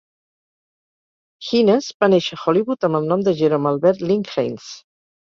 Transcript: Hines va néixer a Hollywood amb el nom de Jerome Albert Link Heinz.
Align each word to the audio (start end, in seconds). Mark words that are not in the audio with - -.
Hines 1.47 1.57
va 2.03 2.09
néixer 2.13 2.37
a 2.37 2.41
Hollywood 2.45 2.87
amb 2.89 2.99
el 2.99 3.05
nom 3.11 3.25
de 3.27 3.33
Jerome 3.41 3.69
Albert 3.73 4.01
Link 4.13 4.33
Heinz. 4.37 4.71